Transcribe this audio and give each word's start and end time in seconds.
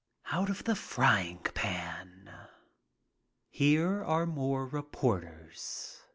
"Out 0.31 0.49
of 0.49 0.63
the 0.63 0.73
frying 0.75 1.37
pan." 1.53 2.33
Here 3.51 4.03
are 4.03 4.25
more 4.25 4.65
reporters. 4.65 6.01